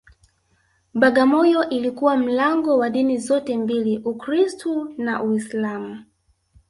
[0.93, 6.03] Bagamoyo ilikuwa mlango wa dini zote mbili Ukristu na Uislamu